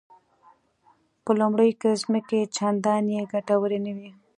په 1.23 1.31
لومړیو 1.39 1.79
کې 1.81 1.99
ځمکې 2.03 2.39
چندانې 2.55 3.29
ګټورې 3.33 3.79
نه 3.85 3.91
وې. 3.97 4.09